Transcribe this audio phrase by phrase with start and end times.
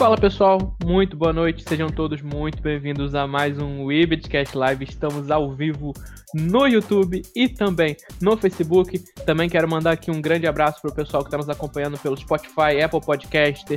[0.00, 4.84] Fala pessoal, muito boa noite, sejam todos muito bem-vindos a mais um Webcast Live.
[4.84, 5.92] Estamos ao vivo
[6.32, 8.98] no YouTube e também no Facebook.
[9.26, 12.16] Também quero mandar aqui um grande abraço para o pessoal que está nos acompanhando pelo
[12.16, 13.76] Spotify, Apple Podcast,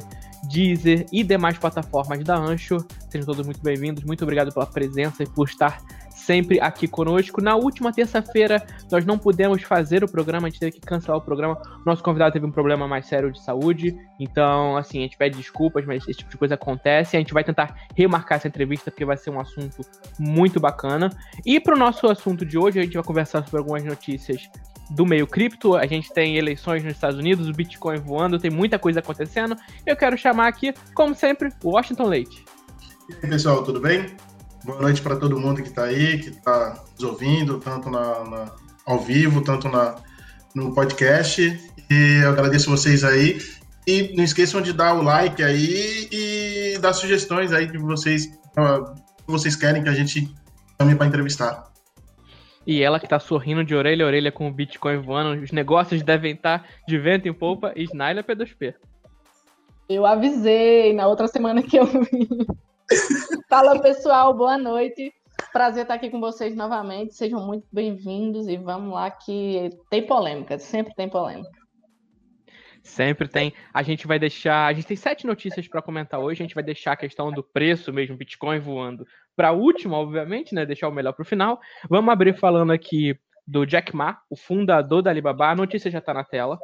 [0.49, 2.77] Deezer e demais plataformas da Ancho.
[3.09, 5.81] Sejam todos muito bem-vindos, muito obrigado pela presença e por estar
[6.25, 7.41] sempre aqui conosco.
[7.41, 11.21] Na última terça-feira, nós não pudemos fazer o programa, a gente teve que cancelar o
[11.21, 11.61] programa.
[11.85, 15.85] Nosso convidado teve um problema mais sério de saúde, então, assim, a gente pede desculpas,
[15.85, 17.15] mas esse tipo de coisa acontece.
[17.15, 19.81] A gente vai tentar remarcar essa entrevista, porque vai ser um assunto
[20.19, 21.09] muito bacana.
[21.45, 24.49] E para o nosso assunto de hoje, a gente vai conversar sobre algumas notícias
[24.89, 25.75] do meio cripto.
[25.75, 29.55] A gente tem eleições nos Estados Unidos, o Bitcoin voando, tem muita coisa acontecendo.
[29.85, 32.45] Eu quero chamar aqui, como sempre, o Washington Leite.
[33.09, 34.15] E aí, pessoal, tudo bem?
[34.63, 38.51] Boa noite para todo mundo que está aí, que está nos ouvindo, tanto na, na,
[38.85, 39.97] ao vivo, tanto na,
[40.55, 41.41] no podcast.
[41.91, 43.39] E eu agradeço vocês aí.
[43.85, 48.95] E não esqueçam de dar o like aí e dar sugestões aí que vocês, uh,
[49.27, 50.33] vocês querem que a gente
[50.81, 51.65] chame para entrevistar.
[52.65, 56.01] E ela que tá sorrindo de orelha a orelha com o Bitcoin voando, os negócios
[56.01, 58.75] devem estar de vento em polpa, Snaila P2P.
[59.89, 62.29] Eu avisei na outra semana que eu vim.
[63.49, 65.13] Fala pessoal, boa noite.
[65.51, 67.15] Prazer estar aqui com vocês novamente.
[67.15, 71.49] Sejam muito bem-vindos e vamos lá que tem polêmica, sempre tem polêmica.
[72.83, 73.53] Sempre tem.
[73.73, 74.67] A gente vai deixar.
[74.67, 76.41] A gente tem sete notícias para comentar hoje.
[76.41, 80.53] A gente vai deixar a questão do preço mesmo, Bitcoin voando, para a última, obviamente,
[80.53, 80.65] né?
[80.65, 81.59] Deixar o melhor para o final.
[81.89, 85.49] Vamos abrir falando aqui do Jack Ma, o fundador da Alibaba.
[85.49, 86.59] A notícia já está na tela.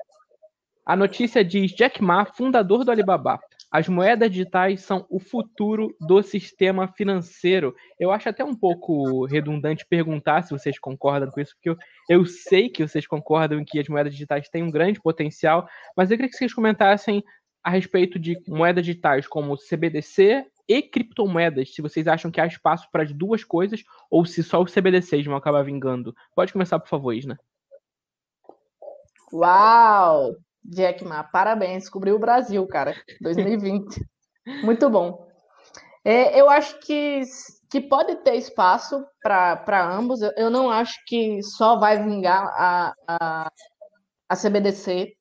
[0.89, 6.23] A notícia diz: Jack Ma, fundador do Alibaba, as moedas digitais são o futuro do
[6.23, 7.75] sistema financeiro.
[7.99, 11.77] Eu acho até um pouco redundante perguntar se vocês concordam com isso, porque eu,
[12.09, 16.17] eu sei que vocês concordam que as moedas digitais têm um grande potencial, mas eu
[16.17, 17.23] queria que vocês comentassem
[17.63, 22.87] a respeito de moedas digitais como CBDC e criptomoedas, se vocês acham que há espaço
[22.91, 26.15] para as duas coisas ou se só os CBDCs vão acabar vingando.
[26.35, 27.39] Pode começar, por favor, Isna.
[29.31, 30.35] Uau!
[30.69, 34.05] Jack Ma, parabéns, descobriu o Brasil, cara, 2020.
[34.63, 35.27] Muito bom.
[36.03, 37.21] É, eu acho que,
[37.69, 40.21] que pode ter espaço para ambos.
[40.21, 43.51] Eu, eu, não acho que só vai vingar a, a,
[44.29, 45.13] a CBDC,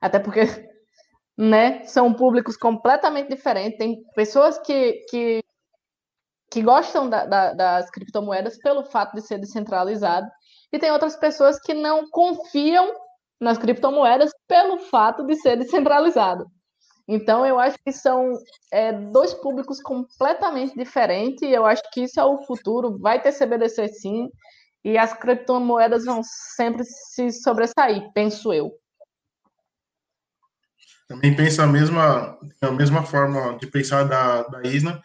[0.00, 0.40] até porque
[1.36, 3.78] né, são públicos completamente diferentes.
[3.78, 5.40] Tem pessoas que, que,
[6.50, 10.28] que gostam da, da, das criptomoedas pelo fato de ser descentralizado,
[10.72, 13.03] e tem outras pessoas que não confiam
[13.44, 16.46] nas criptomoedas pelo fato de ser descentralizado.
[17.06, 18.32] Então, eu acho que são
[18.72, 22.98] é, dois públicos completamente diferentes, eu acho que isso é o futuro.
[22.98, 24.30] Vai ter CBDC sim,
[24.82, 26.22] e as criptomoedas vão
[26.56, 28.72] sempre se sobressair, penso eu.
[31.06, 35.02] Também penso a mesma, a mesma forma de pensar da, da Isna,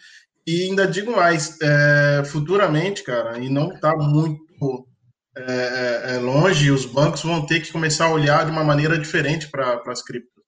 [0.48, 4.42] e ainda digo mais, é, futuramente, cara, e não está muito
[5.38, 8.98] é, é, é, longe, os bancos vão ter que começar a olhar de uma maneira
[8.98, 10.44] diferente para as criptos.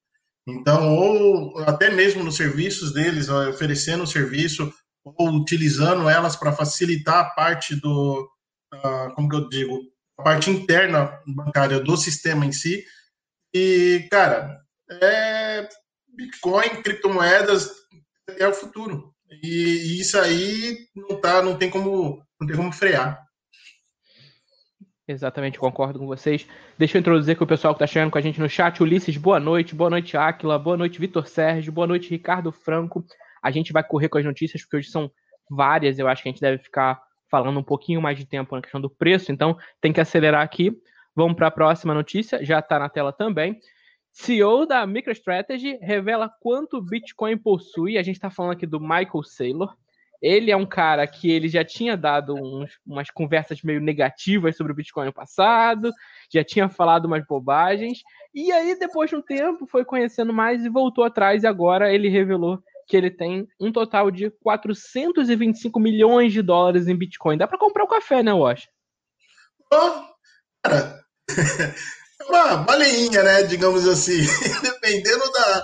[0.48, 7.20] Então, ou até mesmo nos serviços deles, oferecendo o serviço, ou utilizando elas para facilitar
[7.20, 8.28] a parte do,
[8.74, 9.80] uh, como que eu digo,
[10.18, 12.84] a parte interna bancária do sistema em si.
[13.54, 14.60] E, cara,
[14.90, 15.70] é
[16.08, 17.70] Bitcoin, criptomoedas
[18.28, 19.14] é o futuro.
[19.44, 23.22] E, e isso aí não tá, não tem como, não tem como frear.
[25.08, 26.48] Exatamente, concordo com vocês.
[26.78, 28.82] Deixa eu introduzir com o pessoal que está chegando com a gente no chat.
[28.82, 29.76] Ulisses, boa noite.
[29.76, 30.58] Boa noite, Áquila.
[30.60, 31.72] Boa noite, Vitor Sérgio.
[31.72, 33.04] Boa noite, Ricardo Franco.
[33.42, 35.12] A gente vai correr com as notícias, porque hoje são
[35.50, 35.98] várias.
[36.00, 38.80] Eu acho que a gente deve ficar falando um pouquinho mais de tempo na questão
[38.80, 40.78] do preço, então tem que acelerar aqui.
[41.16, 43.58] Vamos para a próxima notícia, já está na tela também.
[44.12, 47.98] CEO da MicroStrategy revela quanto Bitcoin possui.
[47.98, 49.74] A gente está falando aqui do Michael Saylor.
[50.22, 54.72] Ele é um cara que ele já tinha dado uns, umas conversas meio negativas sobre
[54.72, 55.92] o Bitcoin no passado,
[56.32, 58.00] já tinha falado umas bobagens,
[58.34, 62.08] e aí depois de um tempo foi conhecendo mais e voltou atrás, e agora ele
[62.08, 67.38] revelou que ele tem um total de 425 milhões de dólares em Bitcoin.
[67.38, 68.68] Dá para comprar o um café, né, Wash?
[69.74, 70.04] Oh,
[70.62, 71.04] cara,
[72.20, 74.20] é uma baleinha, né, digamos assim.
[74.62, 75.64] Dependendo da,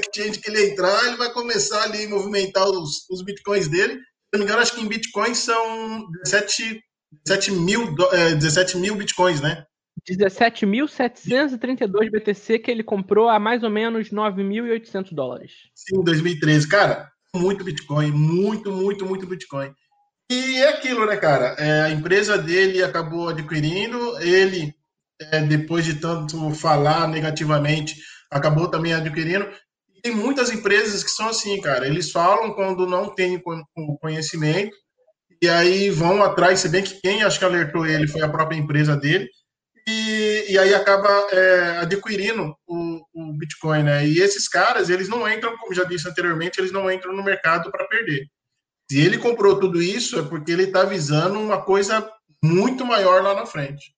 [0.00, 3.94] exchange que ele entrar, ele vai começar ali a movimentar os, os bitcoins dele.
[3.94, 4.00] Se
[4.32, 6.80] não me engano, acho que em bitcoins são 17,
[7.26, 9.64] 17, mil, é, 17 mil bitcoins, né?
[10.08, 15.52] 17.732 BTC que ele comprou a mais ou menos 9.800 dólares.
[15.74, 16.68] Sim, 2013.
[16.68, 19.72] Cara, muito Bitcoin, muito, muito, muito Bitcoin.
[20.30, 21.54] E é aquilo, né, cara?
[21.58, 24.74] É, a empresa dele acabou adquirindo, ele,
[25.20, 27.96] é, depois de tanto falar negativamente,
[28.30, 29.46] acabou também adquirindo
[30.04, 31.86] tem muitas empresas que são assim, cara.
[31.86, 33.42] Eles falam quando não tem
[33.74, 34.76] o conhecimento
[35.40, 38.56] e aí vão atrás, se bem que quem acho que alertou ele foi a própria
[38.56, 39.28] empresa dele,
[39.88, 44.06] e, e aí acaba é, adquirindo o, o, Bitcoin, né?
[44.06, 47.70] E esses caras, eles não entram, como já disse anteriormente, eles não entram no mercado
[47.70, 48.26] para perder.
[48.90, 52.10] Se ele comprou tudo isso, é porque ele está visando uma coisa
[52.42, 53.94] muito maior lá na frente.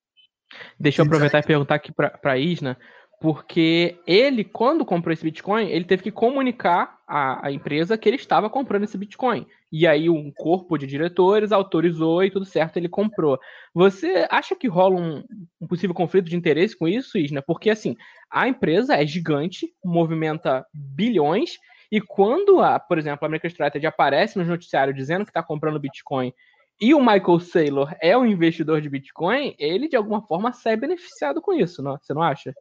[0.79, 2.77] Deixa eu aproveitar e perguntar aqui para a Isna,
[3.21, 8.17] porque ele, quando comprou esse Bitcoin, ele teve que comunicar à, à, empresa que ele
[8.17, 9.47] estava comprando esse Bitcoin.
[9.73, 13.39] E aí um corpo de diretores autorizou e tudo certo, ele comprou.
[13.75, 15.25] Você acha que rola um,
[15.61, 17.43] um possível conflito de interesse com isso, Isna?
[17.43, 17.97] Porque assim,
[18.31, 21.59] a empresa é gigante, movimenta bilhões,
[21.91, 26.33] e quando, a, por exemplo, a MicroStrategy aparece no noticiário dizendo que está comprando Bitcoin
[26.81, 31.41] e o Michael Saylor é um investidor de Bitcoin, ele de alguma forma sai beneficiado
[31.41, 31.97] com isso, não?
[31.97, 32.55] você não acha?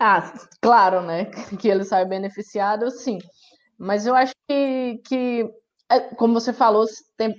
[0.00, 1.26] Ah, claro, né?
[1.60, 3.18] Que ele sai beneficiado, sim.
[3.76, 5.50] Mas eu acho que, que
[5.90, 6.84] é, como você falou,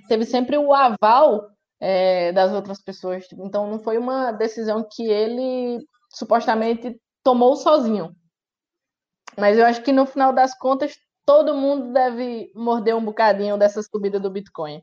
[0.08, 1.48] teve sempre o aval
[1.80, 3.26] é, das outras pessoas.
[3.32, 5.78] Então, não foi uma decisão que ele
[6.10, 8.14] supostamente tomou sozinho.
[9.38, 13.82] Mas eu acho que no final das contas, todo mundo deve morder um bocadinho dessa
[13.82, 14.82] subida do Bitcoin.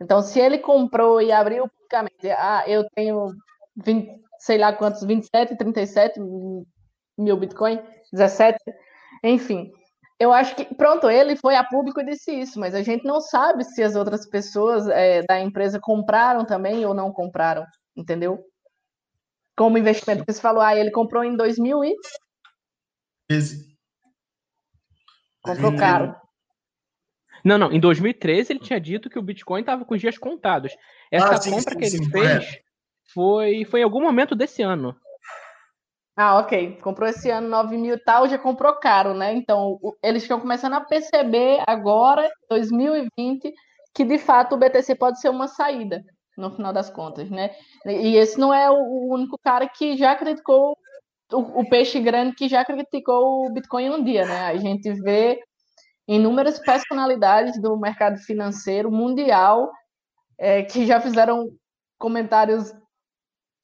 [0.00, 3.32] Então, se ele comprou e abriu publicamente, ah, eu tenho
[3.76, 6.20] 20, sei lá quantos, 27, 37
[7.18, 7.80] mil Bitcoin,
[8.12, 8.58] 17,
[9.24, 9.70] enfim.
[10.18, 13.20] Eu acho que, pronto, ele foi a público e disse isso, mas a gente não
[13.20, 17.64] sabe se as outras pessoas é, da empresa compraram também ou não compraram,
[17.96, 18.38] entendeu?
[19.56, 21.94] Como investimento que você falou, ah, ele comprou em 2000 e...
[25.42, 26.14] Comprou caro.
[27.42, 30.76] Não, não, em 2013 ele tinha dito que o Bitcoin estava com os dias contados.
[31.10, 32.60] Essa ah, sim, compra sim, que ele sim, fez
[33.12, 34.96] foi, foi em algum momento desse ano.
[36.16, 36.78] Ah, ok.
[36.82, 39.32] Comprou esse ano 9 mil e tal, já comprou caro, né?
[39.34, 43.52] Então, eles estão começando a perceber agora, 2020,
[43.94, 46.04] que de fato o BTC pode ser uma saída,
[46.36, 47.50] no final das contas, né?
[47.86, 50.76] E esse não é o único cara que já criticou,
[51.32, 54.46] o, o peixe grande que já criticou o Bitcoin um dia, né?
[54.48, 55.40] A gente vê
[56.08, 59.70] inúmeras personalidades do mercado financeiro mundial
[60.38, 61.48] é, que já fizeram
[61.98, 62.72] comentários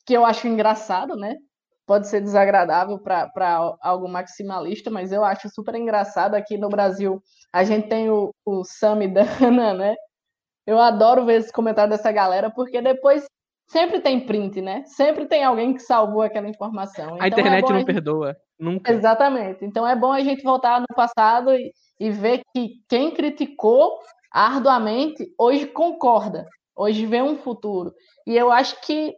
[0.06, 1.36] que eu acho engraçado, né?
[1.86, 6.34] Pode ser desagradável para algo maximalista, mas eu acho super engraçado.
[6.34, 7.22] Aqui no Brasil,
[7.52, 9.94] a gente tem o, o Samidana, né?
[10.66, 13.24] Eu adoro ver esse comentário dessa galera, porque depois
[13.68, 14.82] sempre tem print, né?
[14.86, 17.14] Sempre tem alguém que salvou aquela informação.
[17.14, 17.86] Então, a internet é não gente...
[17.86, 18.92] perdoa, nunca.
[18.92, 19.64] Exatamente.
[19.64, 23.98] Então é bom a gente voltar no passado e, e ver que quem criticou
[24.32, 26.44] arduamente hoje concorda,
[26.76, 27.94] hoje vê um futuro.
[28.26, 29.14] E eu acho que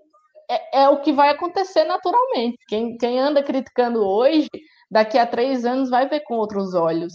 [0.51, 2.59] é, é, o que vai acontecer naturalmente.
[2.67, 4.49] Quem, quem anda criticando hoje,
[4.91, 7.13] daqui a três anos vai ver com outros olhos.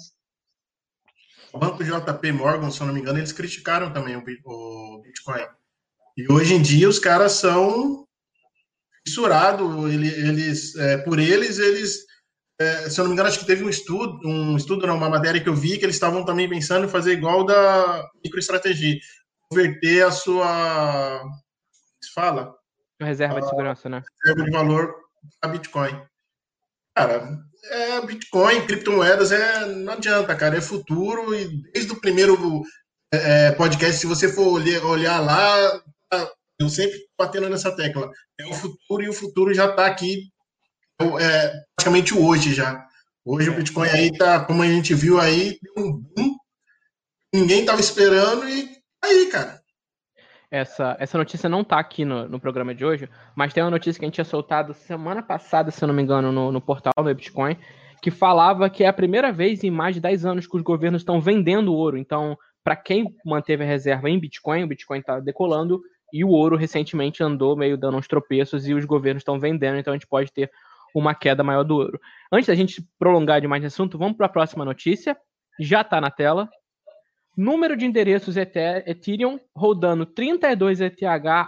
[1.51, 5.45] O banco JP Morgan, se eu não me engano, eles criticaram também o Bitcoin.
[6.17, 8.07] E hoje em dia os caras são
[9.05, 12.05] fissurados, eles, é, por eles, eles,
[12.59, 15.09] é, se eu não me engano, acho que teve um estudo, um estudo, não, uma
[15.09, 18.97] matéria que eu vi, que eles estavam também pensando em fazer igual da microestratégia,
[19.49, 21.21] converter a sua,
[22.01, 22.11] se
[23.03, 24.03] fala, Reserva de segurança, né?
[24.23, 24.95] Reserva de valor
[25.41, 26.01] a Bitcoin.
[26.95, 32.37] Cara, é Bitcoin, criptomoedas, é, não adianta, cara, é futuro e desde o primeiro
[33.11, 38.11] é, é podcast, se você for olhar, olhar lá, tá, eu sempre batendo nessa tecla,
[38.39, 40.29] é o futuro e o futuro já está aqui,
[41.19, 42.85] é, praticamente hoje já.
[43.25, 46.35] Hoje o Bitcoin aí tá, como a gente viu aí, um boom,
[47.33, 48.67] ninguém estava esperando e
[48.99, 49.62] tá aí, cara
[50.53, 53.97] essa, essa notícia não tá aqui no, no programa de hoje, mas tem uma notícia
[53.99, 56.93] que a gente tinha soltado semana passada, se eu não me engano, no, no portal
[56.95, 57.57] do Bitcoin,
[57.99, 61.01] que falava que é a primeira vez em mais de 10 anos que os governos
[61.01, 61.97] estão vendendo ouro.
[61.97, 65.81] Então, para quem manteve a reserva em Bitcoin, o Bitcoin está decolando
[66.13, 69.91] e o ouro recentemente andou meio dando uns tropeços e os governos estão vendendo, então
[69.91, 70.51] a gente pode ter
[70.93, 71.99] uma queda maior do ouro.
[72.31, 75.17] Antes da gente prolongar demais esse assunto, vamos para a próxima notícia.
[75.59, 76.47] Já está na tela.
[77.35, 81.01] Número de endereços Ethereum rodando 32 ETH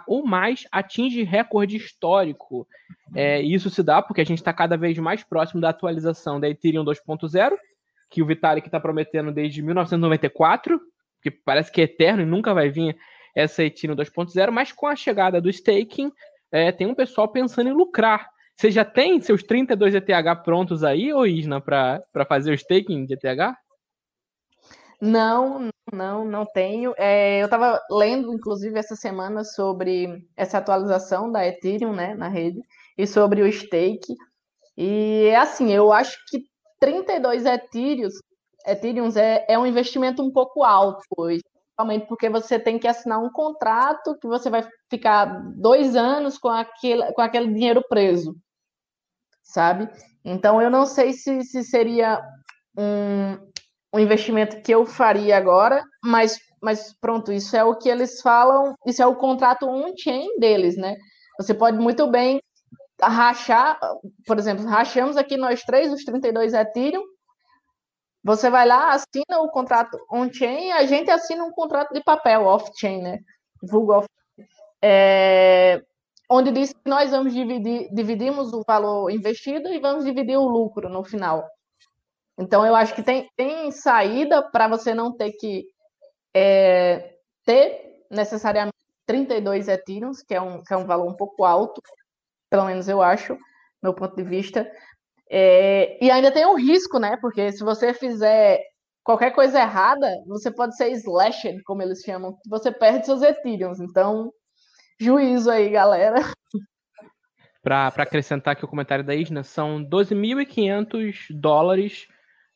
[0.07, 2.67] ou mais atinge recorde histórico.
[3.13, 6.49] É, isso se dá porque a gente está cada vez mais próximo da atualização da
[6.49, 7.53] Ethereum 2.0,
[8.09, 10.81] que o Vitalik está prometendo desde 1994,
[11.21, 12.97] que parece que é eterno e nunca vai vir
[13.35, 16.11] essa Ethereum 2.0, mas com a chegada do staking,
[16.51, 18.27] é, tem um pessoal pensando em lucrar.
[18.55, 20.07] Você já tem seus 32 ETH
[20.43, 23.55] prontos aí, ou Isna, para fazer o staking de ETH?
[25.01, 26.93] Não, não, não tenho.
[26.97, 32.61] É, eu estava lendo, inclusive, essa semana sobre essa atualização da Ethereum né, na rede
[32.97, 34.15] e sobre o stake.
[34.77, 36.43] E é assim, eu acho que
[36.79, 38.09] 32 Ethereum,
[38.65, 41.41] Ethereum é, é um investimento um pouco alto hoje,
[41.75, 45.25] principalmente porque você tem que assinar um contrato que você vai ficar
[45.55, 48.35] dois anos com aquele, com aquele dinheiro preso,
[49.43, 49.89] sabe?
[50.23, 52.21] Então eu não sei se, se seria
[52.77, 53.37] um,
[53.95, 58.75] um investimento que eu faria agora, mas, mas pronto, isso é o que eles falam,
[58.85, 60.97] isso é o contrato on-chain deles, né?
[61.39, 62.41] Você pode muito bem
[63.01, 63.79] rachar,
[64.27, 67.03] por exemplo, rachamos aqui nós três, os 32 Ethereum,
[68.23, 73.01] você vai lá, assina o contrato on-chain, a gente assina um contrato de papel off-chain,
[73.01, 73.19] né?
[73.63, 74.07] Vulgo off
[74.83, 75.81] é,
[76.29, 80.89] onde diz que nós vamos dividir, dividimos o valor investido e vamos dividir o lucro
[80.89, 81.47] no final.
[82.37, 85.65] Então, eu acho que tem, tem saída para você não ter que
[86.35, 87.15] é,
[87.45, 88.75] ter necessariamente
[89.05, 91.81] 32 Ethereum, que é, um, que é um valor um pouco alto,
[92.49, 93.37] pelo menos eu acho,
[93.81, 94.69] meu ponto de vista.
[95.29, 97.17] É, e ainda tem um risco, né?
[97.17, 98.61] Porque se você fizer
[99.03, 103.79] qualquer coisa errada, você pode ser slashed, como eles chamam, você perde seus Ethereums.
[103.79, 104.31] Então,
[104.99, 106.17] juízo aí, galera.
[107.61, 112.07] Para acrescentar aqui o comentário da Isna, são 12.500 dólares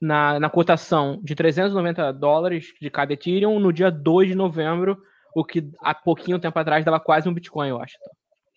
[0.02, 4.98] na, na cotação de 390 dólares de cada Ethereum no dia 2 de novembro,
[5.36, 7.96] o que há pouquinho tempo atrás dava quase um Bitcoin, eu acho.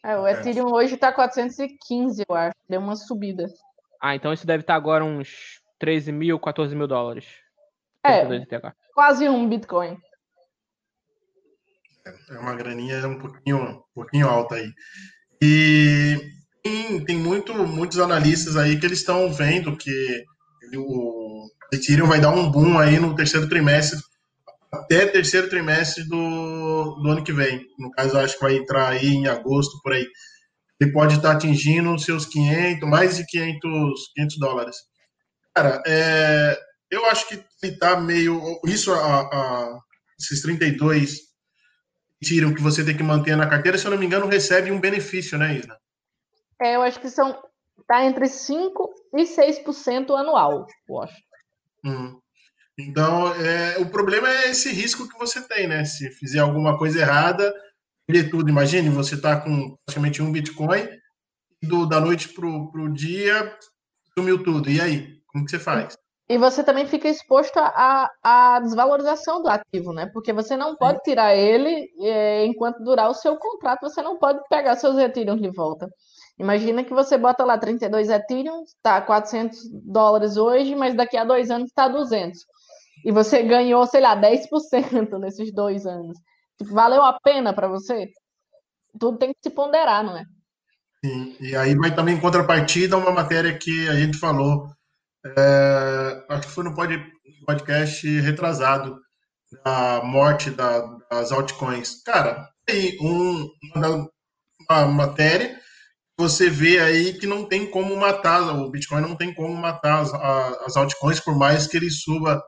[0.04, 2.54] É, o Ethereum hoje está 415, eu acho.
[2.68, 3.46] Deu uma subida.
[4.00, 7.26] Ah, então isso deve estar tá agora uns 13 mil, 14 mil dólares.
[8.04, 8.24] É,
[8.94, 9.96] quase um Bitcoin.
[12.30, 14.72] É uma graninha um pouquinho, um pouquinho alta aí.
[15.40, 16.16] E
[16.62, 20.24] tem, tem muito, muitos analistas aí que eles estão vendo que
[20.76, 23.98] o Ethereum vai dar um boom aí no terceiro trimestre,
[24.72, 27.66] até terceiro trimestre do, do ano que vem.
[27.78, 30.06] No caso, acho que vai entrar aí em agosto, por aí.
[30.80, 34.76] Ele pode estar atingindo seus 500, mais de 500, 500 dólares.
[35.54, 36.58] Cara, é,
[36.90, 38.40] eu acho que ele tá meio.
[38.66, 39.78] Isso, a, a,
[40.18, 41.32] esses 32
[42.22, 44.80] Ethereum que você tem que manter na carteira, se eu não me engano, recebe um
[44.80, 45.76] benefício, né, Isna?
[46.60, 47.42] É, eu acho que são.
[47.86, 51.16] Tá entre 5 e 6% anual, eu acho.
[51.84, 52.18] Hum.
[52.78, 55.84] Então, é, o problema é esse risco que você tem, né?
[55.84, 57.52] Se fizer alguma coisa errada,
[58.06, 58.48] perder tudo.
[58.48, 60.88] Imagine, você está com praticamente um Bitcoin,
[61.62, 63.56] do, da noite para o dia,
[64.16, 64.70] sumiu tudo.
[64.70, 65.20] E aí?
[65.26, 65.96] Como que você faz?
[66.28, 70.06] E você também fica exposto à, desvalorização do ativo, né?
[70.06, 74.40] Porque você não pode tirar ele é, enquanto durar o seu contrato, você não pode
[74.48, 75.88] pegar seus Ethereum de volta.
[76.42, 81.52] Imagina que você bota lá 32 Ethereum, está 400 dólares hoje, mas daqui a dois
[81.52, 82.36] anos está 200.
[83.04, 86.18] E você ganhou, sei lá, 10% nesses dois anos.
[86.58, 88.08] Tipo, valeu a pena para você?
[88.98, 90.24] Tudo tem que se ponderar, não é?
[91.04, 94.66] Sim, e aí vai também em contrapartida uma matéria que a gente falou,
[95.24, 96.74] é, acho que foi no
[97.46, 99.00] podcast retrasado,
[99.64, 102.02] da morte da, das altcoins.
[102.02, 104.08] Cara, tem um, uma,
[104.68, 105.61] uma matéria
[106.18, 110.12] você vê aí que não tem como matar, o Bitcoin não tem como matar as,
[110.14, 112.42] as altcoins, por mais que ele suba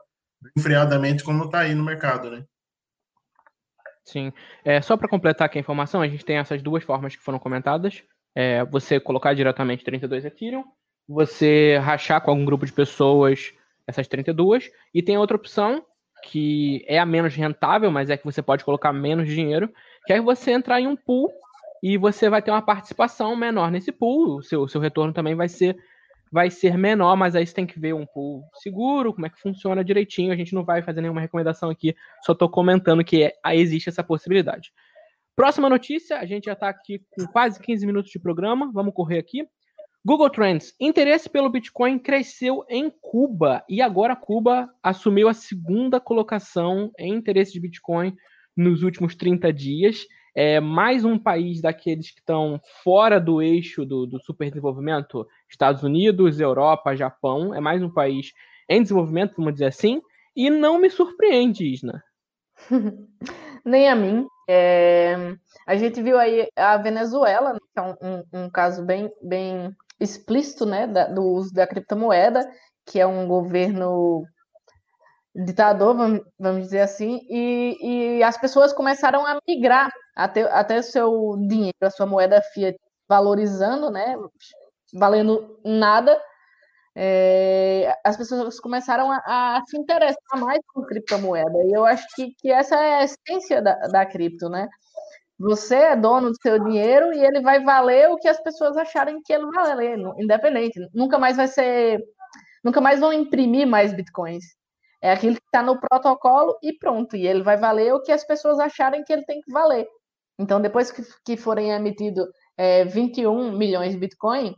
[0.57, 2.43] enfriadamente como está aí no mercado, né?
[4.05, 4.31] Sim.
[4.63, 7.39] É, só para completar aqui a informação, a gente tem essas duas formas que foram
[7.39, 8.03] comentadas.
[8.35, 10.63] É, você colocar diretamente 32 Ethereum,
[11.07, 13.53] você rachar com algum grupo de pessoas
[13.87, 15.85] essas 32, e tem outra opção,
[16.23, 19.71] que é a menos rentável, mas é que você pode colocar menos dinheiro,
[20.05, 21.31] que é você entrar em um pool
[21.83, 25.49] e você vai ter uma participação menor nesse pool, o seu, seu retorno também vai
[25.49, 25.77] ser
[26.31, 29.39] vai ser menor, mas aí você tem que ver um pool seguro, como é que
[29.39, 30.33] funciona direitinho.
[30.33, 34.03] A gente não vai fazer nenhuma recomendação aqui, só estou comentando que é, existe essa
[34.03, 34.73] possibilidade.
[35.33, 39.17] Próxima notícia, a gente já está aqui com quase 15 minutos de programa, vamos correr
[39.17, 39.47] aqui.
[40.03, 46.91] Google Trends, interesse pelo Bitcoin cresceu em Cuba e agora Cuba assumiu a segunda colocação
[46.99, 48.15] em interesse de Bitcoin
[48.55, 50.05] nos últimos 30 dias
[50.35, 56.41] é mais um país daqueles que estão fora do eixo do, do superdesenvolvimento, Estados Unidos,
[56.41, 58.33] Europa, Japão, é mais um país
[58.69, 60.01] em desenvolvimento, vamos dizer assim,
[60.35, 62.03] e não me surpreende, Isna.
[63.63, 64.27] Nem a mim.
[64.49, 65.15] É...
[65.65, 69.73] A gente viu aí a Venezuela, né, que é um, um, um caso bem, bem
[69.99, 72.47] explícito né, da, do uso da criptomoeda,
[72.85, 74.23] que é um governo
[75.35, 75.95] ditador,
[76.39, 81.75] vamos, dizer assim, e, e as pessoas começaram a migrar até, até o seu dinheiro,
[81.81, 82.77] a sua moeda fiat
[83.07, 84.15] valorizando, né,
[84.93, 86.19] valendo nada,
[86.95, 91.63] é, as pessoas começaram a, a, se interessar mais por criptomoeda.
[91.65, 94.69] E eu acho que, que essa é a essência da, da cripto, né?
[95.37, 99.21] Você é dono do seu dinheiro e ele vai valer o que as pessoas acharem
[99.21, 100.79] que ele vale, independente.
[100.93, 102.01] Nunca mais vai ser.
[102.63, 104.45] Nunca mais vão imprimir mais bitcoins.
[105.01, 107.15] É aquilo que está no protocolo e pronto.
[107.15, 109.87] E ele vai valer o que as pessoas acharem que ele tem que valer.
[110.39, 112.25] Então, depois que, que forem emitidos
[112.57, 114.55] é, 21 milhões de bitcoin,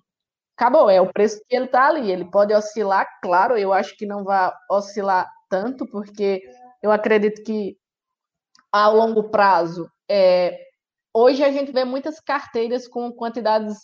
[0.58, 0.90] acabou.
[0.90, 2.12] É o preço que ele está ali.
[2.12, 3.58] Ele pode oscilar, claro.
[3.58, 6.42] Eu acho que não vai oscilar tanto, porque
[6.82, 7.78] eu acredito que
[8.72, 10.60] a longo prazo é,
[11.14, 13.78] hoje a gente vê muitas carteiras com quantidades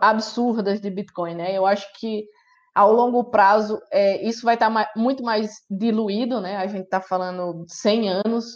[0.00, 1.56] absurdas de Bitcoin, né?
[1.56, 2.26] Eu acho que
[2.74, 6.56] ao longo prazo é, isso vai estar tá muito mais diluído, né?
[6.56, 8.46] A gente está falando 100 anos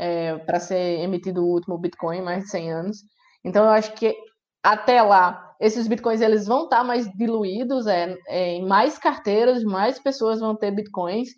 [0.00, 2.98] é, para ser emitido o último Bitcoin, mais de 100 anos.
[3.44, 4.16] Então eu acho que
[4.62, 9.62] até lá esses Bitcoins eles vão estar tá mais diluídos, é, é, em mais carteiras,
[9.64, 11.28] mais pessoas vão ter Bitcoins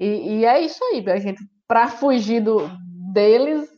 [0.00, 1.08] e, e é isso aí.
[1.08, 2.68] A gente para fugir do,
[3.12, 3.68] deles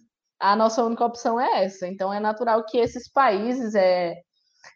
[0.40, 1.86] a nossa única opção é essa.
[1.86, 4.14] Então é natural que esses países é,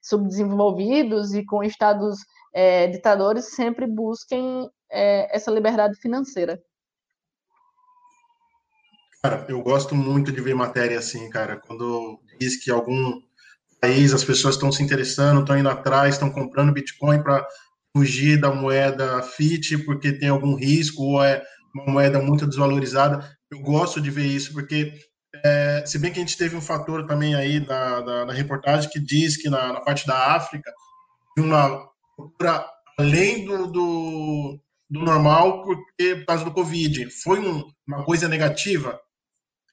[0.02, 2.18] subdesenvolvidos e com estados
[2.58, 6.60] é, ditadores sempre busquem é, essa liberdade financeira.
[9.22, 13.20] Cara, eu gosto muito de ver matéria assim, cara, quando diz que algum
[13.80, 17.46] país as pessoas estão se interessando, estão indo atrás, estão comprando Bitcoin para
[17.96, 21.40] fugir da moeda fiat porque tem algum risco ou é
[21.72, 23.24] uma moeda muito desvalorizada.
[23.52, 24.94] Eu gosto de ver isso porque
[25.44, 29.36] é, se bem que a gente teve um fator também aí da reportagem que diz
[29.36, 30.72] que na, na parte da África,
[31.38, 32.66] uma procura
[32.98, 34.60] além do, do,
[34.90, 37.08] do, normal porque, por causa do Covid.
[37.22, 39.00] Foi um, uma coisa negativa?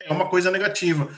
[0.04, 1.10] É uma coisa negativa.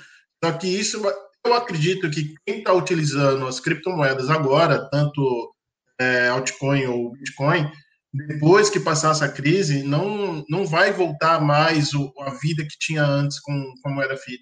[0.41, 1.01] Só que isso,
[1.45, 5.53] eu acredito que quem está utilizando as criptomoedas agora, tanto
[5.99, 7.69] é, altcoin ou Bitcoin,
[8.13, 13.03] depois que passar essa crise, não, não vai voltar mais o, a vida que tinha
[13.03, 14.41] antes com, com a moeda fiat.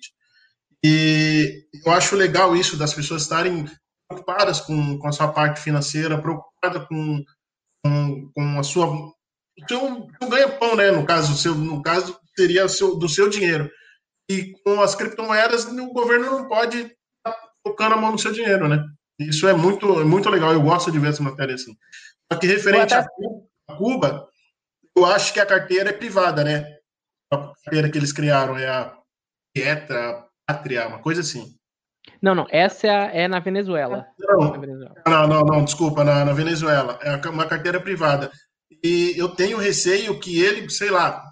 [0.83, 3.65] E eu acho legal isso das pessoas estarem
[4.15, 7.23] preocupadas com, com a sua parte financeira, preocupadas com,
[7.83, 9.13] com, com a sua
[9.67, 9.79] seu,
[10.19, 10.91] seu ganha-pão, né?
[10.91, 13.69] No caso, seu, no caso seria seu, do seu dinheiro.
[14.29, 18.31] E com as criptomoedas, o governo não pode estar tá tocando a mão no seu
[18.31, 18.83] dinheiro, né?
[19.19, 20.51] Isso é muito, é muito legal.
[20.51, 21.75] Eu gosto de ver essa matéria assim.
[22.31, 23.07] Só que referente a
[23.77, 24.27] Cuba,
[24.95, 26.65] eu acho que a carteira é privada, né?
[27.31, 28.97] A carteira que eles criaram é a
[29.53, 31.55] Pietra, Pátria, uma coisa assim.
[32.21, 34.07] Não, não, essa é, é na Venezuela.
[34.19, 34.95] Não, na Venezuela.
[35.07, 36.99] não, não, não, desculpa, na, na Venezuela.
[37.01, 38.31] É uma carteira privada.
[38.83, 41.23] E eu tenho receio que ele, sei lá,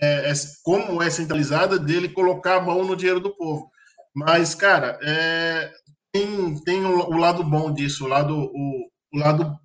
[0.00, 3.70] é, é, como é centralizada, dele colocar a mão no dinheiro do povo.
[4.14, 5.72] Mas, cara, é,
[6.12, 9.58] tem, tem o, o, lado bom disso, o lado, o, o lado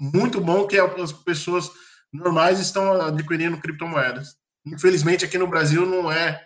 [0.00, 1.70] muito bom que as pessoas
[2.12, 4.36] normais estão adquirindo criptomoedas.
[4.66, 6.40] Infelizmente, aqui no Brasil não é,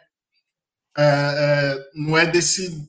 [0.96, 2.88] é, é não é desse,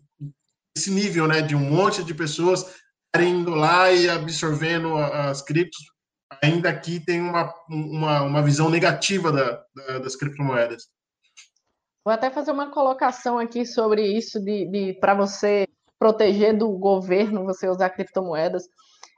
[0.80, 2.80] desse nível, né, de um monte de pessoas
[3.20, 5.84] indo lá e absorvendo as criptos.
[6.42, 10.88] Ainda aqui tem uma, uma, uma visão negativa da, da, das criptomoedas.
[12.06, 17.44] Vou até fazer uma colocação aqui sobre isso de, de para você proteger do governo
[17.44, 18.64] você usar criptomoedas.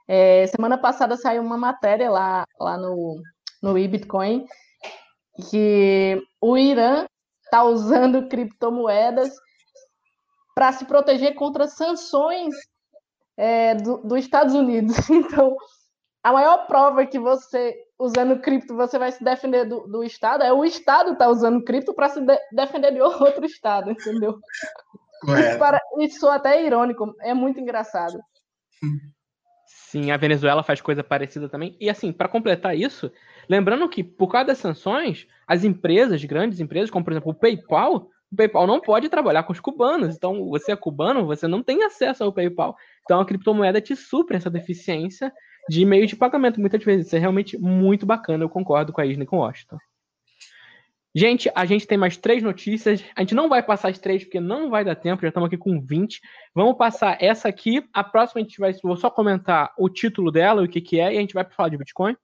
[0.08, 3.20] É, semana passada saiu uma matéria lá, lá no,
[3.62, 4.46] no eBitcoin
[5.48, 7.06] que o Irã
[7.44, 9.32] está usando criptomoedas
[10.54, 12.54] para se proteger contra sanções
[13.36, 14.96] é, dos do Estados Unidos.
[15.10, 15.56] Então,
[16.22, 20.52] a maior prova que você, usando cripto, você vai se defender do, do Estado é
[20.52, 24.38] o Estado tá usando cripto para se de defender de outro Estado, entendeu?
[25.24, 28.18] Isso, para, isso até é irônico, é muito engraçado.
[29.66, 31.76] Sim, a Venezuela faz coisa parecida também.
[31.80, 33.10] E assim, para completar isso,
[33.48, 38.08] lembrando que por causa das sanções, as empresas, grandes empresas, como por exemplo o PayPal,
[38.32, 40.16] o PayPal não pode trabalhar com os cubanos.
[40.16, 42.74] Então, você é cubano, você não tem acesso ao PayPal.
[43.02, 45.30] Então, a criptomoeda te supre essa deficiência
[45.68, 47.06] de meio de pagamento muitas vezes.
[47.06, 48.42] Isso é realmente muito bacana.
[48.42, 49.76] Eu concordo com a Isna e com o Washington.
[51.14, 53.04] Gente, a gente tem mais três notícias.
[53.14, 55.58] A gente não vai passar as três porque não vai dar tempo, já estamos aqui
[55.58, 56.18] com 20.
[56.54, 57.84] Vamos passar essa aqui.
[57.92, 61.12] A próxima a gente vai vou só comentar o título dela, o que, que é,
[61.12, 62.16] e a gente vai falar de Bitcoin.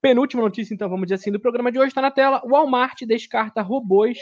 [0.00, 2.40] Penúltima notícia, então, vamos dizer assim, do programa de hoje está na tela.
[2.46, 4.18] Walmart descarta robôs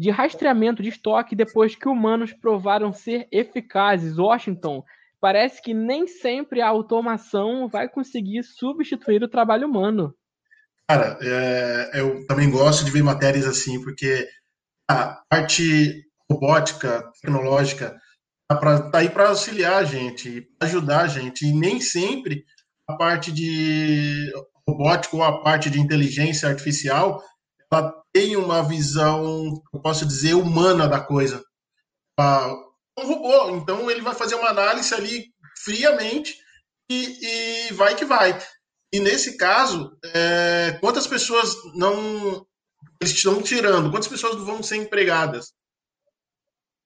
[0.00, 4.16] de rastreamento de estoque depois que humanos provaram ser eficazes.
[4.16, 4.82] Washington,
[5.20, 10.14] parece que nem sempre a automação vai conseguir substituir o trabalho humano.
[10.88, 14.26] Cara, é, eu também gosto de ver matérias assim, porque
[14.90, 17.94] a parte robótica, tecnológica,
[18.48, 22.42] tá, tá aí para auxiliar a gente, ajudar a gente, e nem sempre
[22.88, 24.32] a parte de
[24.66, 27.22] robótica ou a parte de inteligência artificial
[27.72, 31.44] ela tem uma visão, eu posso dizer, humana da coisa.
[32.98, 33.56] um robô.
[33.56, 36.36] Então ele vai fazer uma análise ali friamente
[36.90, 38.36] e, e vai que vai.
[38.92, 42.44] E nesse caso, é, quantas pessoas não
[43.00, 43.90] eles estão tirando?
[43.90, 45.52] Quantas pessoas vão ser empregadas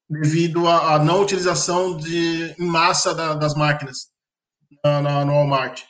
[0.08, 4.10] devido à, não utilização de em massa da, das máquinas
[4.84, 5.82] na, na, no Walmart?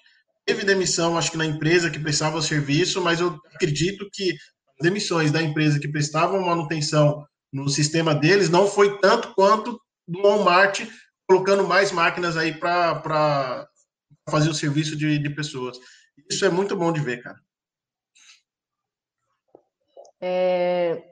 [0.46, 4.36] Teve demissão, acho que na empresa que prestava o serviço, mas eu acredito que
[4.80, 10.86] demissões da empresa que prestavam manutenção no sistema deles não foi tanto quanto do Walmart
[11.28, 13.68] colocando mais máquinas aí para
[14.28, 15.78] fazer o serviço de, de pessoas.
[16.30, 17.38] Isso é muito bom de ver, cara.
[20.20, 21.02] É,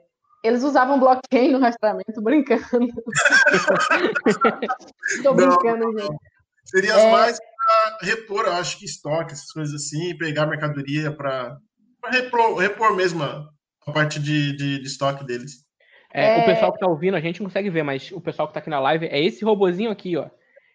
[0.43, 2.63] eles usavam blockchain no rastreamento, brincando.
[5.07, 6.15] Estou brincando, não, gente.
[6.65, 7.11] Seria é...
[7.11, 11.57] mais para repor, acho que estoque, essas coisas assim, pegar mercadoria para
[12.11, 13.49] repor, repor mesmo a,
[13.85, 15.65] a parte de, de, de, estoque deles.
[16.13, 16.41] É, é...
[16.41, 18.59] O pessoal que está ouvindo, a gente não consegue ver, mas o pessoal que está
[18.59, 20.29] aqui na live é esse robozinho aqui, ó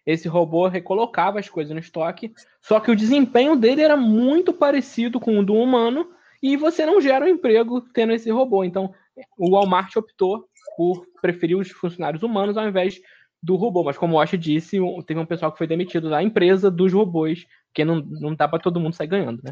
[0.09, 5.21] esse robô recolocava as coisas no estoque, só que o desempenho dele era muito parecido
[5.21, 6.11] com o do humano
[6.43, 8.65] e você não gera um emprego tendo esse robô.
[8.65, 8.95] Então,
[9.37, 12.99] o Walmart optou por preferir os funcionários humanos ao invés
[13.43, 13.85] do robô.
[13.85, 17.45] Mas, como o Osh disse, teve um pessoal que foi demitido da empresa dos robôs,
[17.67, 19.51] porque não, não dá para todo mundo sair ganhando, né?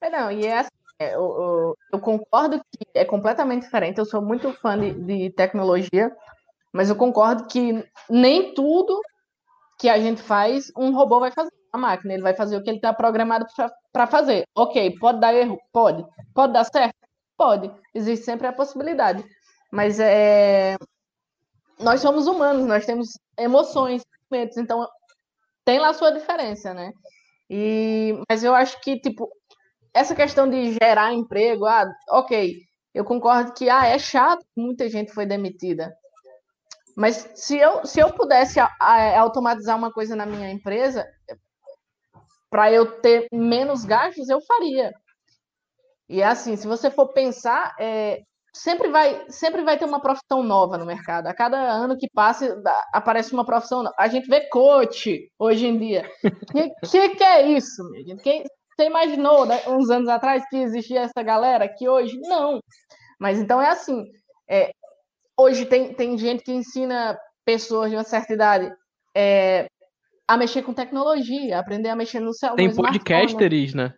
[0.00, 0.70] É, não, e é assim,
[1.10, 3.98] eu, eu, eu, concordo que é completamente diferente.
[3.98, 6.14] Eu sou muito fã de, de tecnologia,
[6.72, 9.00] mas eu concordo que nem tudo
[9.78, 11.50] que a gente faz, um robô vai fazer.
[11.72, 13.46] A máquina, ele vai fazer o que ele está programado
[13.90, 14.44] para fazer.
[14.54, 15.58] Ok, pode dar erro?
[15.72, 16.04] Pode.
[16.34, 16.94] Pode dar certo?
[17.34, 17.74] Pode.
[17.94, 19.24] Existe sempre a possibilidade.
[19.70, 20.76] Mas é...
[21.80, 24.86] nós somos humanos, nós temos emoções, sentimentos, então
[25.64, 26.92] tem lá a sua diferença, né?
[27.48, 28.22] E...
[28.28, 29.30] Mas eu acho que, tipo,
[29.94, 32.60] essa questão de gerar emprego, ah, ok,
[32.94, 35.94] eu concordo que ah, é chato, muita gente foi demitida.
[36.96, 41.06] Mas se eu, se eu pudesse a, a, automatizar uma coisa na minha empresa,
[42.50, 44.92] para eu ter menos gastos, eu faria.
[46.08, 48.20] E é assim, se você for pensar, é,
[48.52, 51.26] sempre, vai, sempre vai ter uma profissão nova no mercado.
[51.26, 53.94] A cada ano que passa, aparece uma profissão nova.
[53.98, 56.10] A gente vê coach hoje em dia.
[56.24, 57.82] O que, que, que, é isso?
[58.22, 62.60] Quem, você imaginou né, uns anos atrás que existia essa galera que hoje não?
[63.20, 64.04] Mas então é assim,
[64.48, 64.72] é,
[65.38, 68.72] hoje tem, tem gente que ensina pessoas de uma certa idade
[69.14, 69.66] é,
[70.26, 72.56] a mexer com tecnologia, aprender a mexer no celular.
[72.56, 73.92] Tem podcasteres, né?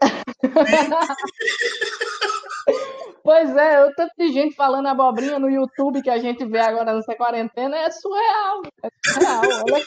[3.22, 6.94] pois é, o tanto de gente falando abobrinha no YouTube que a gente vê agora
[6.94, 8.62] nessa quarentena é surreal.
[8.82, 9.86] É surreal, olha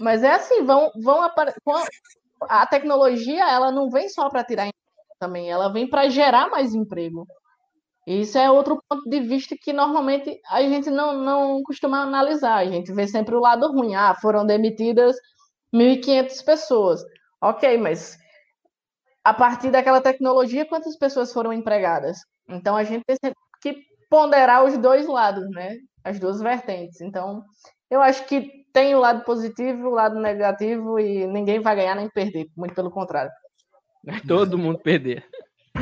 [0.00, 1.60] Mas é assim, vão, vão aparecer.
[2.42, 6.74] A tecnologia ela não vem só para tirar emprego também, ela vem para gerar mais
[6.74, 7.26] emprego.
[8.06, 12.56] Isso é outro ponto de vista que normalmente a gente não, não costuma analisar.
[12.56, 13.94] A gente vê sempre o lado ruim.
[13.94, 15.16] Ah, foram demitidas
[15.72, 17.02] 1.500 pessoas.
[17.40, 18.18] Ok, mas
[19.24, 22.18] a partir daquela tecnologia, quantas pessoas foram empregadas?
[22.48, 25.78] Então a gente tem que ponderar os dois lados, né?
[26.04, 27.00] As duas vertentes.
[27.00, 27.42] Então,
[27.90, 32.10] eu acho que tem o lado positivo o lado negativo e ninguém vai ganhar nem
[32.10, 33.30] perder, muito pelo contrário.
[34.26, 35.24] Todo mundo perder.
[35.76, 35.80] É.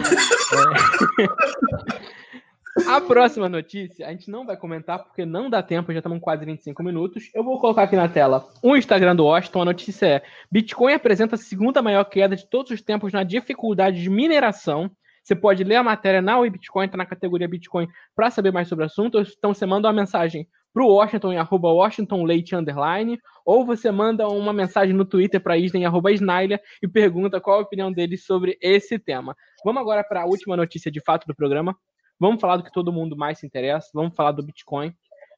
[2.87, 6.45] A próxima notícia a gente não vai comentar porque não dá tempo, já estamos quase
[6.45, 7.31] 25 minutos.
[7.35, 9.63] Eu vou colocar aqui na tela o Instagram do Washington.
[9.63, 14.03] A notícia é: Bitcoin apresenta a segunda maior queda de todos os tempos na dificuldade
[14.03, 14.91] de mineração.
[15.23, 18.85] Você pode ler a matéria na Bitcoin, está na categoria Bitcoin, para saber mais sobre
[18.85, 19.21] o assunto.
[19.21, 23.91] Então você manda uma mensagem para o Washington em arroba Washington Leite underline, ou você
[23.91, 27.93] manda uma mensagem no Twitter para Isna em arroba Snyler e pergunta qual a opinião
[27.93, 29.37] dele sobre esse tema.
[29.65, 31.77] Vamos agora para a última notícia de fato do programa.
[32.19, 33.91] Vamos falar do que todo mundo mais se interessa.
[33.93, 34.95] Vamos falar do Bitcoin.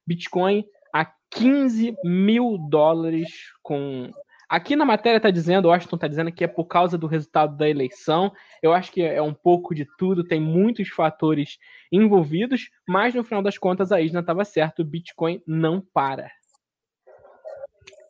[0.06, 3.30] Bitcoin a 15 mil dólares
[3.62, 4.10] com.
[4.48, 7.56] Aqui na matéria está dizendo, o Washington está dizendo que é por causa do resultado
[7.56, 8.32] da eleição.
[8.62, 11.58] Eu acho que é um pouco de tudo, tem muitos fatores
[11.90, 16.30] envolvidos, mas no final das contas a Isna estava certo, o Bitcoin não para.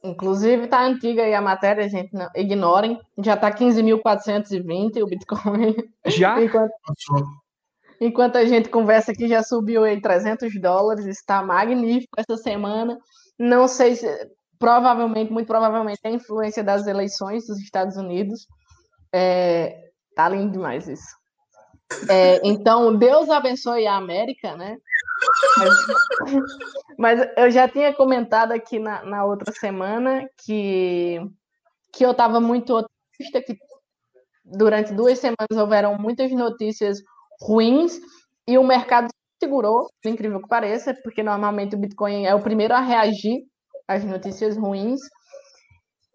[0.05, 3.01] Inclusive, tá antiga aí a matéria, gente, não, ignorem.
[3.19, 5.75] Já tá 15.420 o Bitcoin.
[6.07, 6.37] Já?
[6.45, 6.73] enquanto,
[7.99, 11.07] enquanto a gente conversa aqui, já subiu em 300 dólares.
[11.07, 12.99] Está magnífico essa semana.
[13.39, 14.07] Não sei se,
[14.59, 18.47] provavelmente, muito provavelmente, a influência das eleições dos Estados Unidos.
[19.13, 21.25] É, tá lindo demais isso.
[22.09, 24.77] É, então, Deus abençoe a América, né?
[25.59, 25.75] Mas,
[26.99, 31.21] mas, eu já tinha comentado aqui na, na outra semana que,
[31.93, 33.57] que eu estava muito otimista, que
[34.45, 36.99] durante duas semanas houveram muitas notícias
[37.41, 38.01] ruins
[38.47, 39.09] e o mercado
[39.43, 43.43] segurou, incrível que pareça, porque normalmente o Bitcoin é o primeiro a reagir
[43.89, 45.01] às notícias ruins.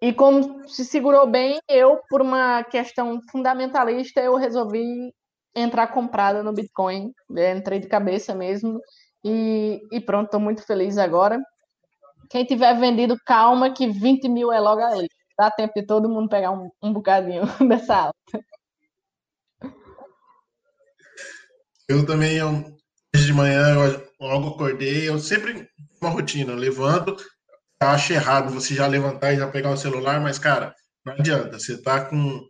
[0.01, 5.13] E como se segurou bem, eu, por uma questão fundamentalista, eu resolvi
[5.55, 7.11] entrar comprada no Bitcoin.
[7.29, 7.57] Né?
[7.57, 8.79] Entrei de cabeça mesmo.
[9.23, 11.39] E, e pronto, estou muito feliz agora.
[12.29, 15.07] Quem tiver vendido, calma, que 20 mil é logo ali.
[15.37, 18.45] Dá tempo de todo mundo pegar um, um bocadinho dessa alta.
[21.87, 22.49] Eu também, eu,
[23.15, 25.67] hoje de manhã, eu logo acordei, eu sempre
[25.99, 27.17] uma rotina, eu levanto,
[27.81, 31.81] acho errado você já levantar e já pegar o celular, mas, cara, não adianta, você
[31.81, 32.41] tá com,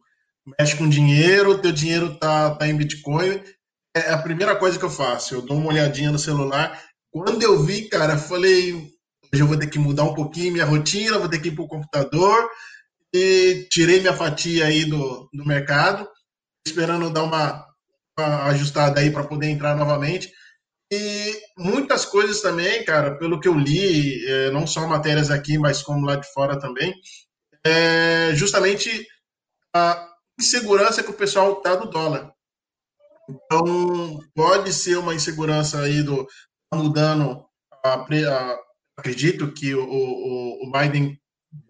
[0.59, 3.41] mexe com dinheiro, teu dinheiro tá, tá em Bitcoin,
[3.95, 7.63] é a primeira coisa que eu faço, eu dou uma olhadinha no celular, quando eu
[7.63, 11.39] vi, cara, falei, hoje eu vou ter que mudar um pouquinho minha rotina, vou ter
[11.39, 12.49] que ir pro computador,
[13.13, 16.07] e tirei minha fatia aí do, do mercado,
[16.65, 17.69] esperando dar uma,
[18.45, 20.31] ajustada aí para poder entrar novamente.
[20.91, 25.83] E muitas coisas também, cara, pelo que eu li, é, não só matérias aqui, mas
[25.83, 26.93] como lá de fora também,
[27.63, 29.07] é justamente
[29.75, 30.07] a
[30.39, 32.33] insegurança que o pessoal tá do dólar.
[33.29, 36.25] Então, pode ser uma insegurança aí do
[36.71, 37.45] tá mudando.
[37.85, 38.59] A, a,
[38.97, 41.19] acredito que o, o, o Biden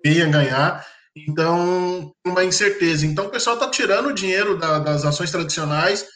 [0.04, 3.06] venha ganhar, então, uma incerteza.
[3.06, 6.08] Então, o pessoal está tirando o dinheiro da, das ações tradicionais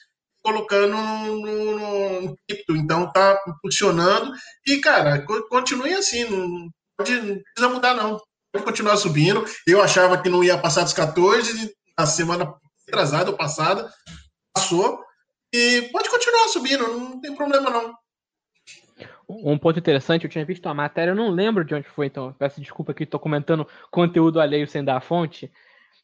[0.44, 2.76] colocando no, cripto.
[2.76, 4.34] Então tá funcionando.
[4.68, 6.26] E, cara, continue assim.
[6.26, 8.22] Não, não precisa mudar, não.
[8.52, 9.44] Pode continuar subindo.
[9.66, 12.54] Eu achava que não ia passar dos 14 na semana
[12.88, 13.92] atrasada ou passada.
[14.54, 15.02] Passou.
[15.54, 17.94] E pode continuar subindo, não tem problema, não.
[19.30, 22.34] Um ponto interessante, eu tinha visto uma matéria, eu não lembro de onde foi, então
[22.34, 25.52] peço desculpa que estou comentando conteúdo alheio sem dar a fonte,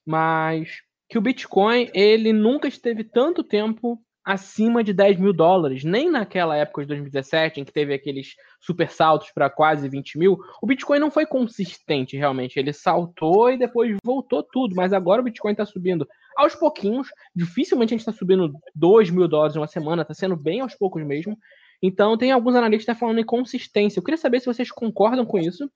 [0.05, 5.83] mas que o Bitcoin ele nunca esteve tanto tempo acima de 10 mil dólares.
[5.83, 10.37] Nem naquela época de 2017, em que teve aqueles super saltos para quase 20 mil,
[10.61, 12.59] o Bitcoin não foi consistente realmente.
[12.59, 14.75] Ele saltou e depois voltou tudo.
[14.75, 17.07] Mas agora o Bitcoin está subindo aos pouquinhos.
[17.35, 20.75] Dificilmente a gente está subindo 2 mil dólares em uma semana, está sendo bem aos
[20.75, 21.37] poucos mesmo.
[21.81, 23.99] Então tem alguns analistas falando em consistência.
[23.99, 25.69] Eu queria saber se vocês concordam com isso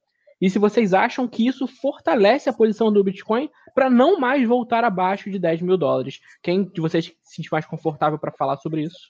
[0.43, 4.83] e se vocês acham que isso fortalece a posição do Bitcoin para não mais voltar
[4.83, 6.19] abaixo de 10 mil dólares.
[6.41, 9.09] Quem de vocês se sente mais confortável para falar sobre isso?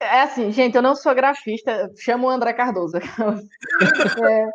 [0.00, 2.96] É assim, gente, eu não sou grafista, chamo o André Cardoso.
[4.30, 4.46] é,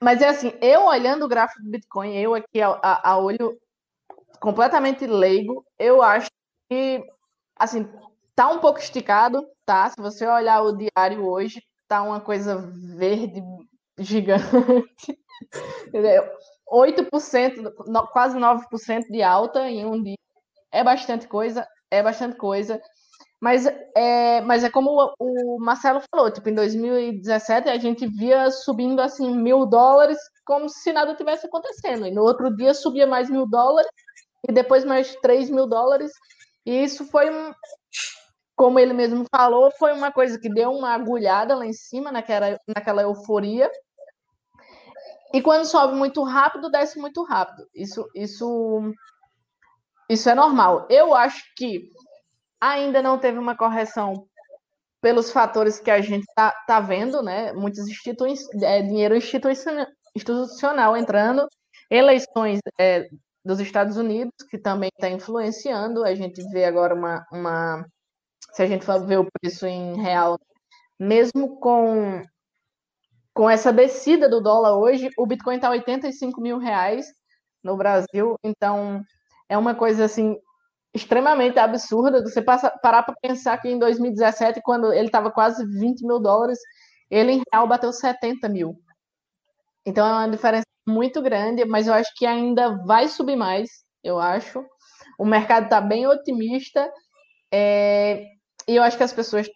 [0.00, 3.58] mas é assim, eu olhando o gráfico do Bitcoin, eu aqui a, a, a olho
[4.38, 6.30] completamente leigo, eu acho
[6.70, 7.02] que
[7.56, 7.84] assim,
[8.36, 9.90] tá um pouco esticado, tá?
[9.90, 12.56] Se você olhar o diário hoje, tá uma coisa
[12.96, 13.42] verde
[13.98, 15.18] gigante.
[16.70, 17.72] 8%,
[18.12, 20.16] quase 9% de alta em um dia.
[20.72, 22.80] É bastante coisa, é bastante coisa.
[23.40, 29.00] Mas é, mas é como o Marcelo falou, tipo, em 2017 a gente via subindo
[29.00, 32.06] assim mil dólares como se nada tivesse acontecendo.
[32.06, 33.90] E no outro dia subia mais mil dólares
[34.48, 36.10] e depois mais 3 mil dólares.
[36.64, 37.30] E isso foi
[38.56, 42.58] como ele mesmo falou, foi uma coisa que deu uma agulhada lá em cima, naquela,
[42.68, 43.70] naquela euforia.
[45.32, 47.66] E quando sobe muito rápido, desce muito rápido.
[47.74, 48.92] Isso, isso,
[50.08, 50.86] isso é normal.
[50.88, 51.90] Eu acho que
[52.60, 54.26] ainda não teve uma correção
[55.02, 57.52] pelos fatores que a gente está tá vendo, né?
[57.52, 59.86] Muitas instituições, é, dinheiro institucional,
[60.16, 61.46] institucional entrando,
[61.90, 63.08] eleições é,
[63.44, 66.04] dos Estados Unidos, que também está influenciando.
[66.04, 67.84] A gente vê agora uma, uma
[68.52, 70.38] se a gente for ver o preço em real,
[70.98, 72.22] mesmo com,
[73.34, 77.06] com essa descida do dólar hoje, o Bitcoin está 85 mil reais
[77.62, 79.02] no Brasil, então
[79.48, 80.36] é uma coisa assim
[80.94, 82.22] extremamente absurda.
[82.22, 86.58] Você passa, parar para pensar que em 2017, quando ele estava quase 20 mil dólares,
[87.10, 88.76] ele em real bateu 70 mil.
[89.84, 93.68] Então é uma diferença muito grande, mas eu acho que ainda vai subir mais,
[94.02, 94.64] eu acho.
[95.18, 96.90] O mercado está bem otimista.
[97.56, 98.32] É,
[98.66, 99.48] e eu acho que as pessoas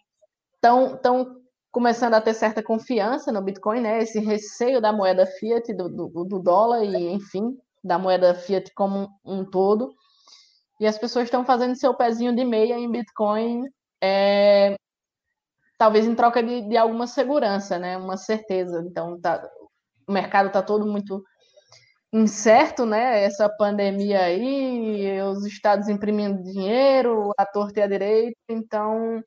[0.55, 1.35] estão tão
[1.69, 4.01] começando a ter certa confiança no Bitcoin, né?
[4.01, 9.09] Esse receio da moeda fiat, do, do, do dólar e, enfim, da moeda fiat como
[9.25, 9.93] um, um todo.
[10.79, 13.63] E as pessoas estão fazendo seu pezinho de meia em Bitcoin,
[14.01, 14.75] é,
[15.77, 17.97] talvez em troca de, de alguma segurança, né?
[17.97, 18.81] Uma certeza.
[18.89, 19.45] Então, tá,
[20.07, 21.21] o mercado está todo muito
[22.11, 23.23] incerto, né?
[23.23, 28.37] Essa pandemia aí, os estados imprimindo dinheiro, a torta e a direita.
[28.49, 29.21] Então,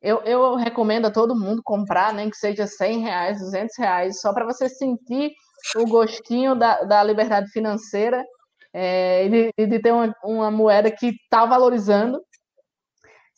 [0.00, 4.32] eu, eu recomendo a todo mundo comprar, nem que seja 100 reais, 200 reais, só
[4.32, 5.32] para você sentir
[5.76, 8.24] o gostinho da, da liberdade financeira
[8.72, 12.20] é, e, de, de ter uma, uma moeda que está valorizando.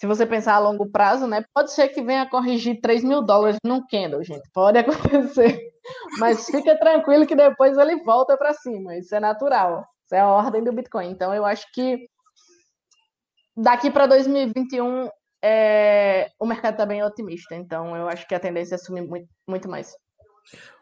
[0.01, 1.45] Se você pensar a longo prazo, né?
[1.53, 4.49] Pode ser que venha corrigir 3 mil dólares no candle, gente.
[4.51, 5.61] Pode acontecer.
[6.19, 8.97] Mas fica tranquilo que depois ele volta para cima.
[8.97, 9.85] Isso é natural.
[10.07, 11.11] Isso é a ordem do Bitcoin.
[11.11, 12.09] Então, eu acho que
[13.55, 15.11] daqui para 2021
[15.45, 17.55] é, o mercado está bem otimista.
[17.55, 19.95] Então, eu acho que a tendência é subir muito, muito mais.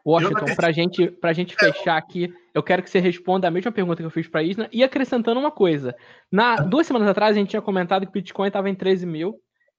[0.06, 4.02] Washington, para gente, a gente fechar aqui, eu quero que você responda a mesma pergunta
[4.02, 5.94] que eu fiz para a Isna e acrescentando uma coisa.
[6.32, 9.38] Na, duas semanas atrás, a gente tinha comentado que o Bitcoin estava em 13 mil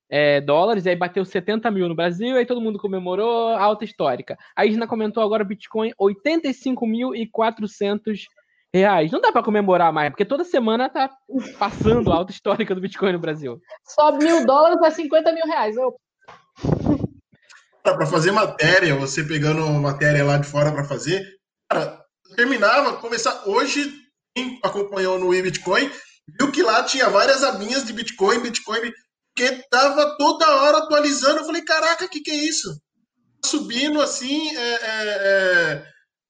[0.10, 3.86] é, dólares, e aí bateu 70 mil no Brasil, e aí todo mundo comemorou, alta
[3.86, 4.36] histórica.
[4.56, 8.26] A Isna comentou agora Bitcoin 85.400
[8.74, 9.12] reais.
[9.12, 11.10] Não dá para comemorar mais, porque toda semana tá
[11.58, 13.60] passando a alta histórica do Bitcoin no Brasil.
[13.84, 15.76] Sobe mil dólares a 50 mil reais.
[15.76, 15.96] Eu
[17.96, 21.24] para fazer matéria, você pegando matéria lá de fora para fazer,
[21.70, 22.04] cara,
[22.36, 23.92] terminava, começar hoje,
[24.36, 25.92] quem acompanhou no Bitcoin,
[26.40, 28.92] viu que lá tinha várias abinhas de Bitcoin, Bitcoin,
[29.36, 31.40] que tava toda hora atualizando.
[31.40, 32.80] Eu falei, caraca, o que, que é isso?
[33.46, 35.86] Subindo assim, é, é, é,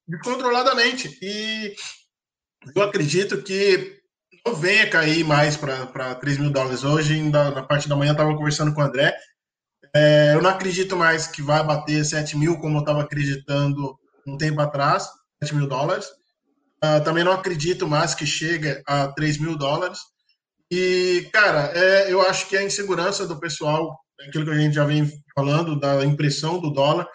[0.06, 1.18] descontroladamente.
[1.20, 1.74] E
[2.74, 4.00] eu acredito que
[4.46, 6.84] não venha cair mais para 3 mil dólares.
[6.84, 9.16] Hoje, ainda, na parte da manhã, estava conversando com o André.
[9.94, 14.36] É, eu não acredito mais que vai bater 7 mil, como eu estava acreditando um
[14.36, 15.08] tempo atrás,
[15.42, 16.06] 7 mil dólares.
[16.82, 19.98] Uh, também não acredito mais que chegue a 3 mil dólares.
[20.72, 24.84] E, cara, é, eu acho que a insegurança do pessoal, aquilo que a gente já
[24.84, 27.08] vem falando, da impressão do dólar,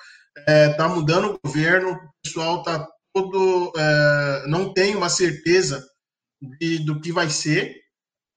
[0.46, 3.72] é, tá mudando o governo, o pessoal tá todo.
[3.78, 5.84] É, não tem uma certeza
[6.60, 7.74] de, do que vai ser.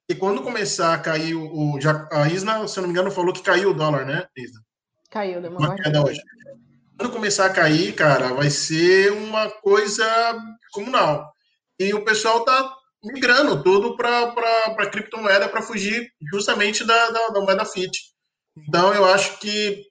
[0.08, 1.74] E quando começar a cair o.
[1.74, 4.26] o já, a Isna, se eu não me engano, falou que caiu o dólar, né,
[4.36, 4.60] Isna?
[5.10, 6.20] Caiu, deu uma queda hoje.
[6.96, 10.04] Quando começar a cair, cara, vai ser uma coisa
[10.72, 11.30] comunal.
[11.78, 17.64] E o pessoal tá migrando tudo para criptomoeda para fugir justamente da, da, da, moeda
[17.64, 17.98] FIT.
[18.56, 19.84] Então, eu acho que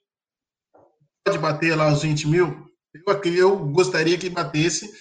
[1.24, 2.68] pode bater lá os 20 mil.
[2.94, 4.92] Eu, eu gostaria que batesse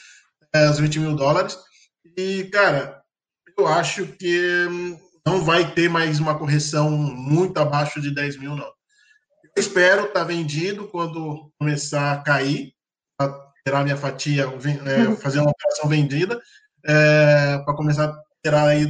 [0.55, 1.59] é, os 20 mil dólares.
[2.17, 3.03] E, cara,
[3.59, 8.55] eu acho que hum, não vai ter mais uma correção muito abaixo de 10 mil,
[8.55, 8.73] não.
[9.57, 12.73] Eu espero estar tá vendido quando começar a cair,
[13.19, 13.37] para
[13.67, 16.41] tirar minha fatia, é, fazer uma operação vendida,
[16.85, 18.87] é, para começar a tirar aí,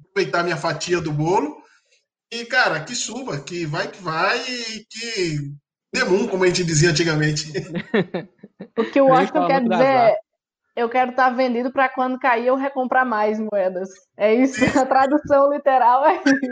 [0.00, 1.60] aproveitar minha fatia do bolo.
[2.32, 5.52] E, cara, que suba, que vai que vai, e que
[5.92, 7.50] demum, como a gente dizia antigamente.
[8.78, 10.18] o que eu acho que quer dizer
[10.78, 13.88] eu quero estar tá vendido para quando cair eu recomprar mais moedas.
[14.16, 16.48] É isso, a tradução literal é isso.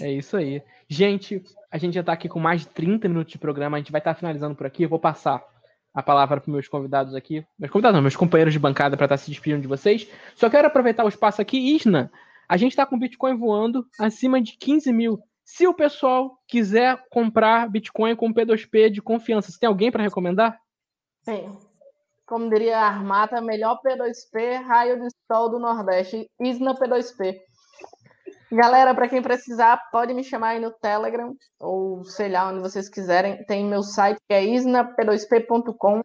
[0.00, 0.62] É isso aí.
[0.88, 3.92] Gente, a gente já está aqui com mais de 30 minutos de programa, a gente
[3.92, 4.82] vai estar tá finalizando por aqui.
[4.82, 5.44] Eu vou passar
[5.92, 7.44] a palavra para meus convidados aqui.
[7.58, 10.08] Meus convidados não, meus companheiros de bancada para estar tá se despedindo de vocês.
[10.34, 11.76] Só quero aproveitar o espaço aqui.
[11.76, 12.10] Isna,
[12.48, 15.20] a gente está com Bitcoin voando acima de 15 mil.
[15.44, 20.58] Se o pessoal quiser comprar Bitcoin com P2P de confiança, você tem alguém para recomendar?
[21.22, 21.56] Sim.
[22.26, 27.38] Como diria a Armata, melhor P2P, raio de sol do Nordeste, Isna P2P.
[28.50, 32.88] Galera, para quem precisar, pode me chamar aí no Telegram, ou sei lá, onde vocês
[32.88, 33.42] quiserem.
[33.46, 36.02] Tem meu site que é isnap2p.com.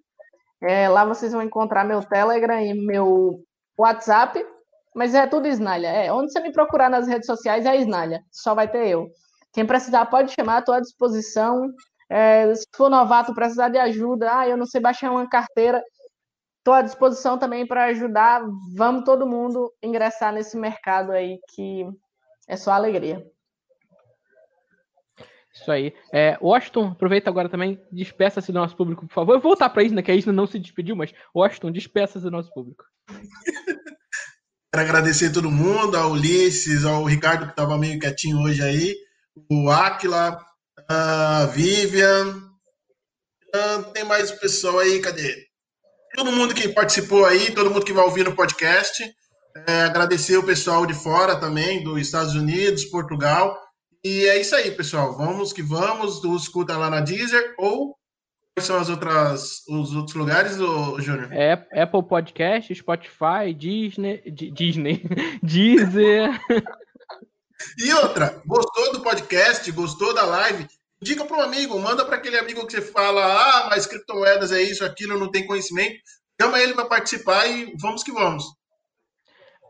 [0.62, 3.44] É, lá vocês vão encontrar meu Telegram e meu
[3.78, 4.46] WhatsApp,
[4.96, 5.88] mas é tudo Snalha.
[5.88, 9.08] É, onde você me procurar nas redes sociais é Snalha, só vai ter eu.
[9.52, 11.70] Quem precisar pode chamar, estou à disposição.
[12.10, 15.84] É, se for novato, precisar de ajuda, ah, eu não sei baixar uma carteira,
[16.60, 18.42] estou à disposição também para ajudar.
[18.76, 21.86] Vamos todo mundo ingressar nesse mercado aí que
[22.48, 23.26] é só alegria.
[25.54, 25.94] Isso aí.
[26.14, 29.34] É, Washington, aproveita agora também, despeça-se do nosso público, por favor.
[29.34, 32.24] Eu vou voltar para a Isna, que a Isna não se despediu, mas Washington, despeça-se
[32.24, 32.84] do nosso público.
[34.72, 38.96] Quero agradecer a todo mundo, ao Ulisses, ao Ricardo, que estava meio quietinho hoje aí,
[39.50, 40.38] o Aquila,
[40.90, 42.48] a Vivian,
[43.94, 45.46] tem mais pessoal aí, cadê?
[46.16, 49.04] Todo mundo que participou aí, todo mundo que vai ouvir no podcast.
[49.68, 53.58] É, agradecer o pessoal de fora também, dos Estados Unidos, Portugal.
[54.04, 55.18] E é isso aí, pessoal.
[55.18, 56.20] Vamos que vamos.
[56.20, 57.96] Tu escuta lá na Deezer ou
[58.56, 61.32] quais são as outras, os outros lugares, Júnior?
[61.32, 65.04] É, Apple Podcast, Spotify, Disney, Disney,
[65.44, 66.40] Deezer.
[67.78, 70.68] E outra, gostou do podcast, gostou da live?
[71.02, 74.62] Diga para um amigo, manda para aquele amigo que você fala, ah, mas criptomoedas é
[74.62, 76.00] isso, aquilo, não tem conhecimento.
[76.42, 78.44] Chama ele para participar e vamos que vamos.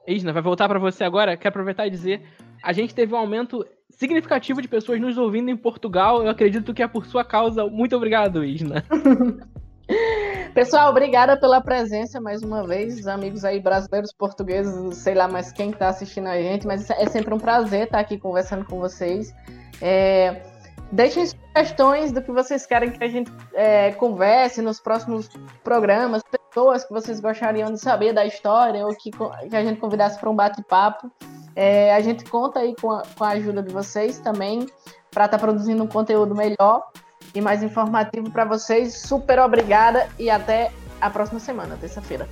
[0.08, 1.36] Isna, vai voltar para você agora.
[1.36, 2.26] Quero aproveitar e dizer,
[2.64, 6.24] a gente teve um aumento significativo de pessoas nos ouvindo em Portugal.
[6.24, 7.66] Eu acredito que é por sua causa.
[7.66, 8.86] Muito obrigado, Isna.
[10.54, 15.70] Pessoal, obrigada pela presença mais uma vez, amigos aí brasileiros, portugueses, sei lá mais quem
[15.70, 19.32] está assistindo a gente, mas é sempre um prazer estar aqui conversando com vocês.
[19.80, 20.42] É,
[20.92, 25.30] deixem sugestões do que vocês querem que a gente é, converse nos próximos
[25.64, 30.20] programas, pessoas que vocês gostariam de saber da história ou que, que a gente convidasse
[30.20, 31.12] para um bate-papo.
[31.56, 34.66] É, a gente conta aí com a, com a ajuda de vocês também
[35.12, 36.84] para estar tá produzindo um conteúdo melhor
[37.34, 39.02] e mais informativo para vocês.
[39.02, 40.72] Super obrigada e até
[41.02, 42.28] a próxima semana, terça-feira.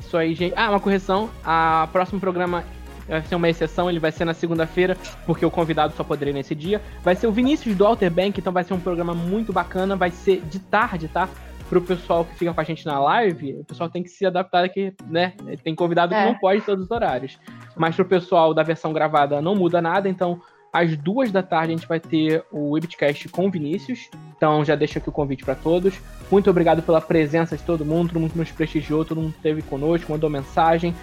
[0.00, 0.54] Isso aí, gente.
[0.56, 1.30] Ah, uma correção.
[1.44, 2.64] A próximo programa
[3.08, 4.96] vai ser uma exceção, ele vai ser na segunda-feira,
[5.26, 6.80] porque o convidado só poderia nesse dia.
[7.02, 10.10] Vai ser o Vinícius do Alter Bank, então vai ser um programa muito bacana, vai
[10.10, 11.28] ser de tarde, tá?
[11.68, 14.64] Pro pessoal que fica com a gente na live, o pessoal tem que se adaptar
[14.64, 15.32] aqui, né?
[15.64, 16.20] Tem convidado é.
[16.20, 17.38] que não pode todos os horários.
[17.74, 20.40] Mas pro pessoal da versão gravada não muda nada, então
[20.72, 24.08] às duas da tarde a gente vai ter o Webcast com o Vinícius.
[24.36, 25.94] Então já deixo aqui o convite para todos.
[26.30, 30.10] Muito obrigado pela presença de todo mundo, todo mundo nos prestigiou, todo mundo esteve conosco,
[30.10, 30.94] mandou mensagem.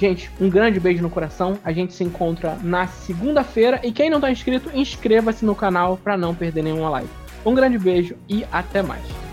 [0.00, 1.58] Gente, um grande beijo no coração.
[1.62, 3.78] A gente se encontra na segunda-feira.
[3.84, 7.10] E quem não está inscrito, inscreva-se no canal para não perder nenhuma live.
[7.44, 9.29] Um grande beijo e até mais.